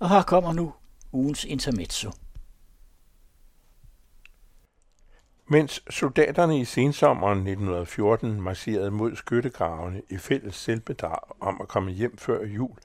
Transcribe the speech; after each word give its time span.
Og 0.00 0.08
her 0.08 0.22
kommer 0.22 0.52
nu 0.52 0.72
ugens 1.12 1.44
intermezzo. 1.44 2.10
Mens 5.46 5.82
soldaterne 5.90 6.60
i 6.60 6.64
sensommeren 6.64 7.38
1914 7.38 8.40
marcherede 8.40 8.90
mod 8.90 9.16
skyttegravene 9.16 10.02
i 10.08 10.16
fælles 10.16 10.54
selvbedrag 10.54 11.18
om 11.40 11.60
at 11.60 11.68
komme 11.68 11.90
hjem 11.90 12.16
før 12.16 12.44
jul, 12.44 12.78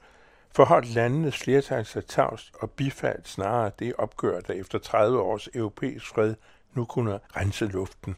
forholdt 0.50 0.94
landenes 0.94 1.38
flertal 1.38 1.86
sig 1.86 2.06
tavst 2.06 2.54
og 2.60 2.70
bifaldt 2.70 3.28
snarere 3.28 3.70
det 3.78 3.94
opgør, 3.98 4.40
der 4.40 4.54
efter 4.54 4.78
30 4.78 5.20
års 5.20 5.48
europæisk 5.54 6.06
fred 6.06 6.34
nu 6.74 6.84
kunne 6.84 7.20
rense 7.36 7.66
luften. 7.66 8.16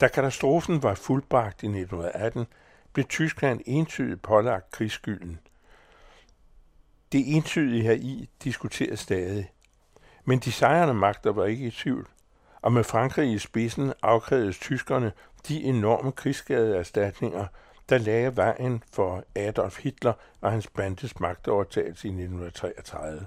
Da 0.00 0.08
katastrofen 0.08 0.82
var 0.82 0.94
fuldbragt 0.94 1.62
i 1.62 1.66
1918, 1.66 2.46
blev 2.92 3.04
Tyskland 3.04 3.60
entydigt 3.66 4.22
pålagt 4.22 4.70
krigsskylden. 4.70 5.40
Det 7.14 7.36
entydige 7.36 7.82
heri 7.82 8.28
diskuteres 8.44 9.00
stadig. 9.00 9.52
Men 10.24 10.38
de 10.38 10.52
sejrende 10.52 10.94
magter 10.94 11.32
var 11.32 11.44
ikke 11.44 11.66
i 11.66 11.70
tvivl 11.70 12.08
og 12.62 12.72
med 12.72 12.84
Frankrig 12.84 13.32
i 13.32 13.38
spidsen 13.38 13.92
afkrævedes 14.02 14.58
tyskerne 14.58 15.12
de 15.48 15.62
enorme 15.62 16.12
krigsskadeerstatninger, 16.12 17.46
der 17.88 17.98
lagde 17.98 18.36
vejen 18.36 18.82
for 18.92 19.24
Adolf 19.34 19.82
Hitler 19.82 20.12
og 20.40 20.50
hans 20.50 20.66
bandes 20.66 21.20
magtovertagelse 21.20 22.08
i 22.08 22.10
1933. 22.10 23.26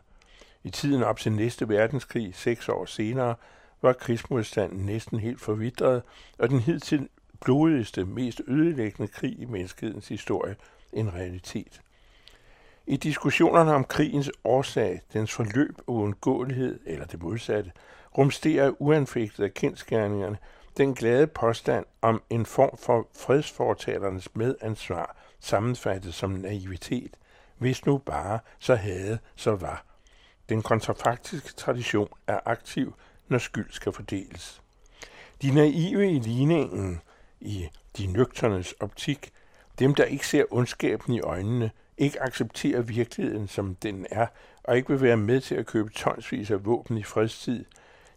I 0.63 0.69
tiden 0.69 1.03
op 1.03 1.19
til 1.19 1.31
næste 1.31 1.69
verdenskrig, 1.69 2.35
seks 2.35 2.69
år 2.69 2.85
senere, 2.85 3.35
var 3.81 3.93
krigsmodstanden 3.93 4.85
næsten 4.85 5.19
helt 5.19 5.41
forvidret, 5.41 6.01
og 6.39 6.49
den 6.49 6.59
hidtil 6.59 7.09
blodigste, 7.41 8.05
mest 8.05 8.41
ødelæggende 8.47 9.11
krig 9.11 9.39
i 9.39 9.45
menneskehedens 9.45 10.07
historie 10.07 10.55
en 10.93 11.13
realitet. 11.13 11.81
I 12.89 12.97
diskussionerne 12.97 13.73
om 13.73 13.83
krigens 13.83 14.31
årsag, 14.43 15.01
dens 15.13 15.33
forløb 15.33 15.77
og 15.77 15.93
uundgåelighed, 15.93 16.79
eller 16.85 17.05
det 17.05 17.21
modsatte, 17.21 17.71
rumsterer 18.17 18.71
uanfægtet 18.81 19.43
af 19.43 19.53
kendskærningerne 19.53 20.37
den 20.77 20.95
glade 20.95 21.27
påstand 21.27 21.85
om 22.01 22.21
en 22.29 22.45
form 22.45 22.77
for 22.77 23.07
fredsfortalernes 23.17 24.35
medansvar, 24.35 25.17
sammenfattet 25.39 26.13
som 26.13 26.31
naivitet. 26.31 27.17
Hvis 27.57 27.85
nu 27.85 27.97
bare, 27.97 28.39
så 28.59 28.75
havde, 28.75 29.19
så 29.35 29.55
var. 29.55 29.85
Den 30.49 30.61
kontrafaktiske 30.61 31.53
tradition 31.53 32.09
er 32.27 32.39
aktiv, 32.45 32.93
når 33.27 33.37
skyld 33.37 33.71
skal 33.71 33.91
fordeles. 33.91 34.61
De 35.41 35.51
naive 35.51 36.11
i 36.11 36.19
ligningen, 36.19 37.01
i 37.39 37.67
de 37.97 38.07
nøgternes 38.07 38.71
optik, 38.71 39.31
dem 39.79 39.95
der 39.95 40.03
ikke 40.03 40.27
ser 40.27 40.43
ondskaben 40.49 41.13
i 41.13 41.21
øjnene, 41.21 41.71
ikke 41.97 42.23
accepterer 42.23 42.81
virkeligheden 42.81 43.47
som 43.47 43.75
den 43.75 44.07
er, 44.11 44.27
og 44.63 44.77
ikke 44.77 44.89
vil 44.89 45.01
være 45.01 45.17
med 45.17 45.41
til 45.41 45.55
at 45.55 45.65
købe 45.65 45.89
tonsvis 45.89 46.51
af 46.51 46.65
våben 46.65 46.97
i 46.97 47.03
fredstid, 47.03 47.65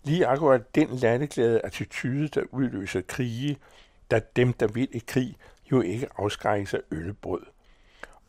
Lige 0.05 0.27
akkurat 0.27 0.75
den 0.75 0.89
latteglade 0.89 1.61
attitude, 1.61 2.29
der 2.29 2.43
udløser 2.51 3.01
krige, 3.01 3.59
da 4.11 4.21
dem, 4.37 4.53
der 4.53 4.67
vil 4.67 4.89
i 4.93 5.03
krig, 5.07 5.37
jo 5.73 5.81
ikke 5.81 6.09
afskrækkes 6.17 6.75
af 6.75 6.81
øllebrød. 6.91 7.43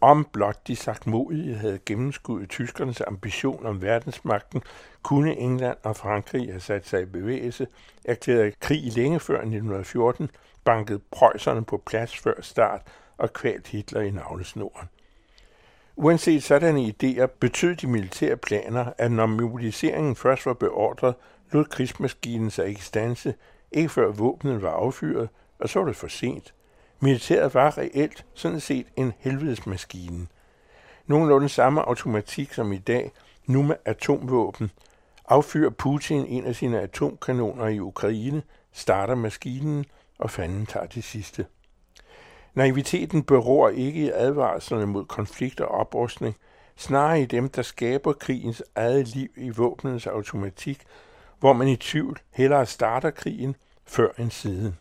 Om 0.01 0.27
blot 0.33 0.67
de 0.67 0.75
sagt 0.75 1.07
modige 1.07 1.55
havde 1.55 1.79
gennemskuddet 1.85 2.49
tyskernes 2.49 3.01
ambition 3.01 3.65
om 3.65 3.81
verdensmagten, 3.81 4.61
kunne 5.03 5.37
England 5.37 5.77
og 5.83 5.95
Frankrig 5.95 6.47
have 6.47 6.59
sat 6.59 6.87
sig 6.87 7.01
i 7.01 7.05
bevægelse, 7.05 7.67
erklæret 8.05 8.59
krig 8.59 8.83
længe 8.95 9.19
før 9.19 9.35
1914, 9.35 10.29
banket 10.63 11.01
prøjserne 11.11 11.65
på 11.65 11.77
plads 11.85 12.17
før 12.17 12.41
start 12.41 12.81
og 13.17 13.33
kvalt 13.33 13.67
Hitler 13.67 14.01
i 14.01 14.11
navlesnoren. 14.11 14.89
Uanset 15.95 16.43
sådanne 16.43 16.87
idéer 16.87 17.25
betød 17.25 17.75
de 17.75 17.87
militære 17.87 18.37
planer, 18.37 18.93
at 18.97 19.11
når 19.11 19.25
mobiliseringen 19.25 20.15
først 20.15 20.45
var 20.45 20.53
beordret, 20.53 21.15
lod 21.51 21.65
krigsmaskinen 21.65 22.51
sig 22.51 22.67
ikke 22.67 22.83
stanse, 22.83 23.33
ikke 23.71 23.89
før 23.89 24.11
våbnet 24.11 24.61
var 24.61 24.71
affyret, 24.71 25.29
og 25.59 25.69
så 25.69 25.79
var 25.79 25.85
det 25.85 25.95
for 25.95 26.07
sent. 26.07 26.53
Militæret 26.99 27.53
var 27.53 27.77
reelt 27.77 28.25
sådan 28.33 28.59
set 28.59 28.87
en 28.95 29.13
helvedesmaskine. 29.19 30.27
Nogenlunde 31.07 31.49
samme 31.49 31.81
automatik 31.81 32.53
som 32.53 32.71
i 32.71 32.77
dag, 32.77 33.11
nu 33.45 33.61
med 33.63 33.75
atomvåben. 33.85 34.71
Affyrer 35.27 35.69
Putin 35.69 36.25
en 36.25 36.45
af 36.45 36.55
sine 36.55 36.81
atomkanoner 36.81 37.67
i 37.67 37.79
Ukraine, 37.79 38.41
starter 38.71 39.15
maskinen, 39.15 39.85
og 40.19 40.29
fanden 40.29 40.65
tager 40.65 40.85
det 40.85 41.03
sidste. 41.03 41.45
Naiviteten 42.53 43.23
beror 43.23 43.69
ikke 43.69 44.01
i 44.01 44.09
advarslerne 44.09 44.85
mod 44.85 45.05
konflikt 45.05 45.61
og 45.61 45.67
oprustning, 45.67 46.35
snarere 46.75 47.21
i 47.21 47.25
dem, 47.25 47.49
der 47.49 47.61
skaber 47.61 48.13
krigens 48.13 48.63
eget 48.75 49.07
liv 49.07 49.29
i 49.35 49.49
våbnens 49.49 50.07
automatik 50.07 50.87
hvor 51.41 51.53
man 51.53 51.67
i 51.67 51.75
tvivl 51.75 52.19
hellere 52.31 52.65
starter 52.65 53.09
krigen 53.09 53.55
før 53.85 54.09
end 54.17 54.31
siden. 54.31 54.77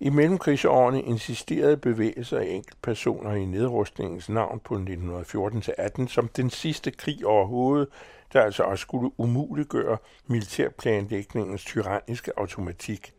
I 0.00 0.10
mellemkrigsårene 0.10 1.02
insisterede 1.02 1.76
bevægelser 1.76 2.38
af 2.38 2.44
enkeltpersoner 2.44 3.34
i 3.34 3.44
nedrustningens 3.44 4.28
navn 4.28 4.60
på 4.60 4.74
1914-18 4.74 6.08
som 6.08 6.28
den 6.28 6.50
sidste 6.50 6.90
krig 6.90 7.26
overhovedet, 7.26 7.88
der 8.32 8.42
altså 8.42 8.62
også 8.62 8.82
skulle 8.82 9.10
umuliggøre 9.16 9.98
militærplanlægningens 10.26 11.64
tyranniske 11.64 12.32
automatik. 12.36 13.14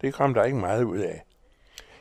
Det 0.00 0.14
kom 0.14 0.34
der 0.34 0.44
ikke 0.44 0.58
meget 0.58 0.84
ud 0.84 0.98
af. 0.98 1.24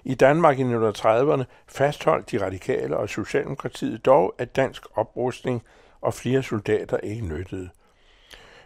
I 0.05 0.15
Danmark 0.15 0.59
i 0.59 0.63
1930'erne 0.63 1.43
fastholdt 1.67 2.31
de 2.31 2.45
radikale 2.45 2.97
og 2.97 3.09
Socialdemokratiet 3.09 4.05
dog, 4.05 4.35
at 4.37 4.55
dansk 4.55 4.83
oprustning 4.95 5.63
og 6.01 6.13
flere 6.13 6.43
soldater 6.43 6.97
ikke 6.97 7.25
nyttede– 7.25 7.69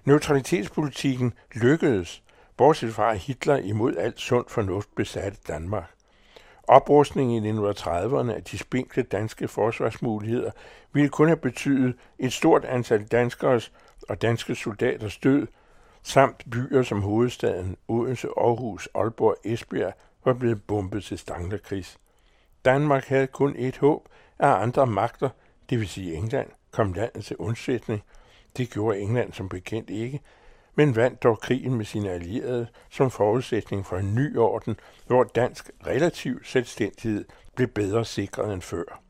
Neutralitetspolitikken 0.05 1.33
lykkedes, 1.53 2.23
bortset 2.57 2.93
fra 2.93 3.11
at 3.11 3.19
Hitler 3.19 3.57
imod 3.57 3.95
alt 3.95 4.19
sund 4.19 4.45
fornuft 4.47 4.95
besatte 4.95 5.37
Danmark. 5.47 5.91
Oprustningen 6.67 7.45
i 7.45 7.51
1930'erne 7.51 8.31
af 8.31 8.43
de 8.43 8.57
spinkle 8.57 9.03
danske 9.03 9.47
forsvarsmuligheder 9.47 10.51
ville 10.93 11.09
kun 11.09 11.27
have 11.27 11.37
betydet 11.37 11.95
et 12.19 12.33
stort 12.33 12.65
antal 12.65 13.05
danskers 13.05 13.71
og 14.09 14.21
danske 14.21 14.55
soldaters 14.55 15.17
død, 15.17 15.47
samt 16.03 16.45
byer 16.51 16.83
som 16.83 17.01
hovedstaden 17.01 17.77
Odense, 17.87 18.27
Aarhus, 18.37 18.89
Aalborg 18.95 19.35
Esbjerg 19.43 19.93
var 20.25 20.33
blevet 20.33 20.63
bombet 20.63 21.03
til 21.03 21.17
stanglerkris. 21.17 21.97
Danmark 22.65 23.05
havde 23.05 23.27
kun 23.27 23.55
et 23.57 23.77
håb, 23.77 24.09
at 24.39 24.49
andre 24.49 24.87
magter, 24.87 25.29
det 25.69 25.79
vil 25.79 25.87
sige 25.87 26.15
England, 26.15 26.49
kom 26.71 26.93
landet 26.93 27.25
til 27.25 27.37
undsætning– 27.37 28.03
det 28.57 28.69
gjorde 28.69 28.99
England 28.99 29.33
som 29.33 29.49
bekendt 29.49 29.89
ikke, 29.89 30.19
men 30.75 30.95
vandt 30.95 31.23
dog 31.23 31.39
krigen 31.39 31.73
med 31.73 31.85
sine 31.85 32.11
allierede 32.11 32.67
som 32.89 33.11
forudsætning 33.11 33.85
for 33.85 33.97
en 33.97 34.15
ny 34.15 34.37
orden, 34.37 34.79
hvor 35.07 35.23
dansk 35.23 35.71
relativ 35.87 36.43
selvstændighed 36.43 37.25
blev 37.55 37.67
bedre 37.67 38.05
sikret 38.05 38.53
end 38.53 38.61
før. 38.61 39.01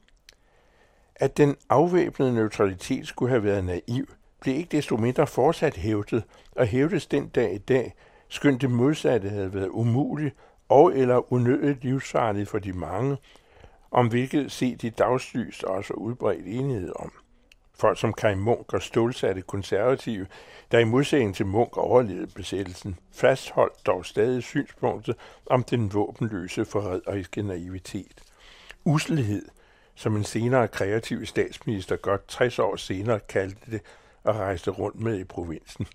At 1.16 1.38
den 1.38 1.56
afvæbnede 1.70 2.34
neutralitet 2.34 3.08
skulle 3.08 3.30
have 3.30 3.44
været 3.44 3.66
naiv, 3.66 4.06
blev 4.42 4.56
ikke 4.56 4.78
desto 4.78 4.98
mindre 4.98 5.28
fortsat 5.28 5.76
hævdet, 5.76 6.24
og 6.52 6.66
hævdes 6.66 7.08
den 7.08 7.28
dag 7.28 7.54
i 7.54 7.58
dag, 7.58 7.96
skønt 8.28 8.62
det 8.62 8.72
modsatte 8.72 9.30
havde 9.30 9.54
været 9.54 9.70
umuligt 9.70 10.36
og 10.70 10.98
eller 10.98 11.34
unødigt 11.34 11.84
livsfarligt 11.84 12.50
for 12.50 12.60
de 12.60 12.74
mange, 12.74 13.18
om 13.92 14.08
hvilket 14.08 14.52
set 14.52 14.84
i 14.84 14.90
dagslys 14.90 15.64
også 15.64 15.94
udbredt 15.94 16.46
enighed 16.46 16.92
om 16.96 17.12
folk 17.80 18.00
som 18.00 18.14
Kai 18.14 18.36
Munk 18.36 18.74
og 18.74 18.82
stålsatte 18.82 19.42
konservative, 19.42 20.28
der 20.72 20.80
i 20.80 20.84
modsætning 20.84 21.36
til 21.36 21.46
Munk 21.46 21.78
overlevede 21.78 22.28
besættelsen, 22.28 23.00
fastholdt 23.12 23.86
dog 23.86 24.06
stadig 24.06 24.44
synspunktet 24.44 25.16
om 25.46 25.64
den 25.64 25.94
våbenløse 25.94 26.66
forræderiske 26.66 27.42
naivitet. 27.42 28.22
Usselhed, 28.86 29.46
som 29.96 30.16
en 30.16 30.24
senere 30.24 30.68
kreativ 30.68 31.26
statsminister 31.26 31.96
godt 31.96 32.28
60 32.28 32.60
år 32.60 32.76
senere 32.76 33.20
kaldte 33.20 33.72
det 33.72 33.82
og 34.24 34.36
rejste 34.36 34.72
rundt 34.72 35.00
med 35.00 35.20
i 35.20 35.24
provinsen. 35.24 35.88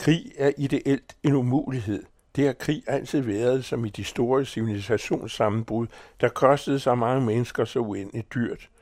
Krig 0.00 0.32
er 0.36 0.52
ideelt 0.58 1.16
en 1.22 1.32
umulighed. 1.32 2.04
Det 2.36 2.46
har 2.46 2.52
krig 2.52 2.82
altid 2.86 3.20
været 3.20 3.64
som 3.64 3.84
i 3.84 3.88
de 3.88 4.04
store 4.04 4.44
civilisationssammenbrud, 4.44 5.86
der 6.20 6.28
kostede 6.28 6.80
så 6.80 6.94
mange 6.94 7.26
mennesker 7.26 7.64
så 7.64 7.78
uendeligt 7.78 8.34
dyrt– 8.34 8.68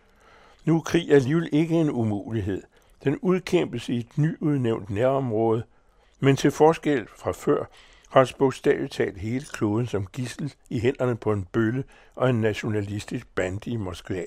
nu 0.64 0.76
er 0.76 0.80
krig 0.80 1.12
alligevel 1.12 1.48
ikke 1.52 1.74
en 1.74 1.90
umulighed. 1.90 2.62
Den 3.04 3.18
udkæmpes 3.18 3.88
i 3.88 3.98
et 3.98 4.18
nyudnævnt 4.18 4.90
nærområde, 4.90 5.62
men 6.20 6.36
til 6.36 6.50
forskel 6.50 7.06
fra 7.16 7.32
før 7.32 7.64
holdes 8.08 8.32
bogstaveligt 8.32 8.92
talt 8.92 9.18
hele 9.18 9.44
kloden 9.52 9.86
som 9.86 10.06
gissel 10.06 10.54
i 10.70 10.80
hænderne 10.80 11.16
på 11.16 11.32
en 11.32 11.44
bølle 11.52 11.84
og 12.14 12.30
en 12.30 12.40
nationalistisk 12.40 13.26
bande 13.34 13.70
i 13.70 13.76
Moskva. 13.76 14.24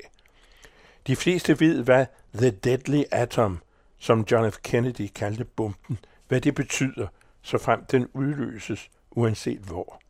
De 1.08 1.16
fleste 1.16 1.60
ved, 1.60 1.84
hvad 1.84 2.06
The 2.34 2.50
Deadly 2.50 3.04
Atom, 3.12 3.60
som 3.98 4.26
John 4.32 4.52
F. 4.52 4.58
Kennedy 4.64 5.08
kaldte 5.16 5.46
bomben, 5.46 6.00
hvad 6.28 6.42
det 6.42 6.56
betyder, 6.56 7.08
så 7.42 7.58
frem 7.58 7.86
den 7.86 8.08
udløses, 8.14 8.90
uanset 9.16 9.60
hvor. 9.60 10.02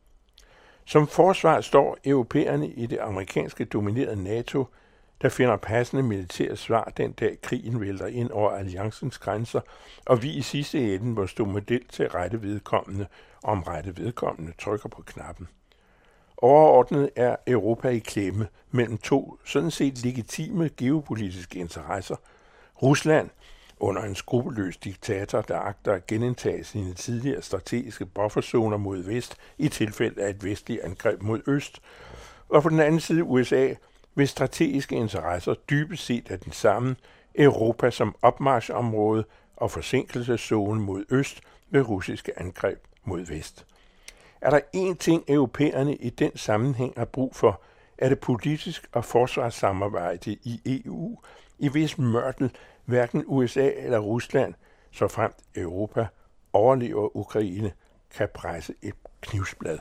Som 0.84 1.06
forsvar 1.06 1.60
står 1.60 1.98
europæerne 2.04 2.68
i 2.68 2.86
det 2.86 2.98
amerikanske 2.98 3.64
dominerede 3.64 4.24
NATO 4.24 4.66
der 5.22 5.28
finder 5.28 5.56
passende 5.56 6.02
militære 6.02 6.56
svar 6.56 6.92
den 6.96 7.12
dag 7.12 7.40
krigen 7.42 7.80
vælter 7.80 8.06
ind 8.06 8.30
over 8.30 8.50
alliancens 8.50 9.18
grænser, 9.18 9.60
og 10.06 10.22
vi 10.22 10.30
i 10.30 10.42
sidste 10.42 10.94
ende 10.94 11.06
må 11.06 11.26
stå 11.26 11.44
model 11.44 11.84
til 11.88 12.08
rette 12.08 12.42
vedkommende, 12.42 13.06
om 13.42 13.62
rette 13.62 13.96
vedkommende 13.96 14.52
trykker 14.58 14.88
på 14.88 15.02
knappen. 15.02 15.48
Overordnet 16.36 17.10
er 17.16 17.36
Europa 17.46 17.88
i 17.88 17.98
klemme 17.98 18.48
mellem 18.70 18.98
to 18.98 19.38
sådan 19.44 19.70
set 19.70 20.04
legitime 20.04 20.70
geopolitiske 20.76 21.58
interesser. 21.58 22.16
Rusland, 22.82 23.30
under 23.80 24.02
en 24.02 24.14
skrupelløs 24.14 24.76
diktator, 24.76 25.40
der 25.40 25.58
agter 25.58 25.92
at 25.92 26.06
genindtage 26.06 26.64
sine 26.64 26.94
tidligere 26.94 27.42
strategiske 27.42 28.06
bufferzoner 28.06 28.76
mod 28.76 29.02
vest 29.02 29.36
i 29.58 29.68
tilfælde 29.68 30.22
af 30.22 30.30
et 30.30 30.44
vestligt 30.44 30.80
angreb 30.80 31.22
mod 31.22 31.40
øst, 31.46 31.80
og 32.48 32.62
på 32.62 32.68
den 32.68 32.80
anden 32.80 33.00
side 33.00 33.24
USA, 33.24 33.74
hvis 34.14 34.30
strategiske 34.30 34.96
interesser 34.96 35.54
dybest 35.54 36.04
set 36.04 36.30
er 36.30 36.36
den 36.36 36.52
samme, 36.52 36.96
Europa 37.34 37.90
som 37.90 38.16
opmarschområde 38.22 39.24
og 39.56 39.70
forsinkelseszone 39.70 40.80
mod 40.80 41.04
øst 41.10 41.40
med 41.70 41.88
russiske 41.88 42.40
angreb 42.40 42.78
mod 43.04 43.20
vest. 43.20 43.66
Er 44.40 44.50
der 44.50 44.60
én 44.76 44.96
ting, 44.96 45.24
europæerne 45.28 45.96
i 45.96 46.10
den 46.10 46.36
sammenhæng 46.36 46.92
har 46.96 47.04
brug 47.04 47.36
for, 47.36 47.60
er 47.98 48.08
det 48.08 48.20
politisk 48.20 48.88
og 48.92 49.04
forsvarssamarbejde 49.04 50.32
i 50.32 50.60
EU, 50.86 51.18
i 51.58 51.68
hvis 51.68 51.98
mørtel 51.98 52.50
hverken 52.84 53.24
USA 53.26 53.70
eller 53.76 53.98
Rusland, 53.98 54.54
så 54.90 55.08
fremt 55.08 55.36
Europa 55.54 56.06
overlever 56.52 57.16
Ukraine, 57.16 57.72
kan 58.10 58.28
presse 58.34 58.74
et 58.82 58.94
knivsblad. 59.20 59.78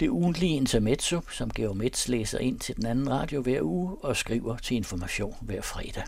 Det 0.00 0.08
ugentlige 0.08 0.56
intermezzo, 0.56 1.20
som 1.28 1.50
Geomets 1.50 2.08
læser 2.08 2.38
ind 2.38 2.60
til 2.60 2.76
den 2.76 2.86
anden 2.86 3.10
radio 3.10 3.42
hver 3.42 3.62
uge 3.62 3.96
og 4.02 4.16
skriver 4.16 4.56
til 4.56 4.76
information 4.76 5.34
hver 5.40 5.60
fredag. 5.60 6.04